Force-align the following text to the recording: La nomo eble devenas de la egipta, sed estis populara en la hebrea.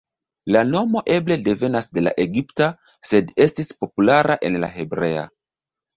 La 0.53 0.61
nomo 0.69 1.03
eble 1.15 1.37
devenas 1.49 1.89
de 1.97 2.03
la 2.07 2.13
egipta, 2.25 2.69
sed 3.11 3.31
estis 3.47 3.71
populara 3.85 4.39
en 4.51 4.59
la 4.65 4.71
hebrea. 4.85 5.29